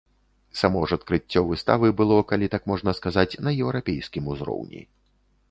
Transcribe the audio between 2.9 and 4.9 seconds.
сказаць, на еўрапейскім узроўні.